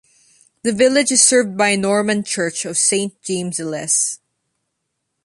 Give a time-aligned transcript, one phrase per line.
[0.63, 4.17] The village is served by a Norman church of Saint James the Less.